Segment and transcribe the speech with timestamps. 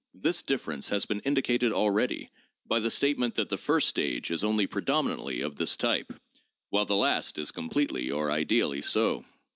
[0.15, 2.31] This difference has been indicated already
[2.65, 6.11] by the statement that the first stage is only predominantly of this type,
[6.71, 9.23] while the last is completely or ideally so.